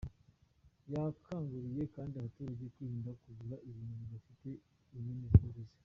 Yakanguriye 0.93 1.83
kandi 1.95 2.13
abaturage 2.15 2.63
kwirinda 2.73 3.11
kugura 3.21 3.55
ibintu 3.69 3.93
bidafite 4.01 4.47
inyemezabuguzi. 4.97 5.75